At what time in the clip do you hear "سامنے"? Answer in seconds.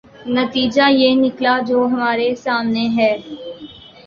2.35-2.87